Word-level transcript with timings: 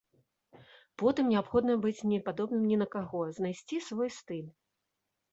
Потым 1.01 1.25
неабходна 1.33 1.75
быць 1.83 2.05
не 2.13 2.19
падобным 2.29 2.63
ні 2.69 2.79
на 2.83 2.87
каго, 2.95 3.21
знайсці 3.41 3.77
свой 3.89 4.09
стыль. 4.17 4.49